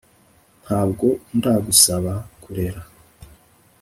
[0.63, 1.05] Ntabwo
[1.37, 2.81] ndagusaba kurera